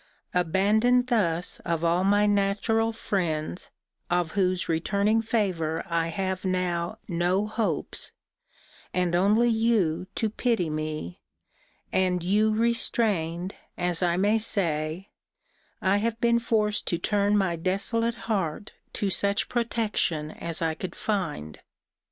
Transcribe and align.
Abandoned 0.33 1.05
thus 1.09 1.59
of 1.63 1.85
all 1.85 2.03
my 2.03 2.25
natural 2.25 2.91
friends, 2.91 3.69
of 4.09 4.31
whose 4.31 4.67
returning 4.67 5.21
favour 5.21 5.83
I 5.87 6.07
have 6.07 6.43
now 6.43 6.97
no 7.07 7.45
hopes, 7.45 8.11
and 8.95 9.15
only 9.15 9.47
you 9.47 10.07
to 10.15 10.27
pity 10.31 10.71
me, 10.71 11.21
and 11.93 12.23
you 12.23 12.49
restrained, 12.51 13.53
as 13.77 14.01
I 14.01 14.17
may 14.17 14.39
say, 14.39 15.09
I 15.83 15.97
have 15.97 16.19
been 16.19 16.39
forced 16.39 16.87
to 16.87 16.97
turn 16.97 17.37
my 17.37 17.55
desolate 17.55 18.15
heart 18.25 18.73
to 18.93 19.11
such 19.11 19.49
protection 19.49 20.31
as 20.31 20.63
I 20.63 20.73
could 20.73 20.95
find. 20.95 21.59